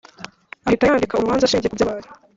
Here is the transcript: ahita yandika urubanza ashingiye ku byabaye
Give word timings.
ahita 0.67 0.83
yandika 0.87 1.17
urubanza 1.17 1.43
ashingiye 1.45 1.69
ku 1.71 1.77
byabaye 1.77 2.07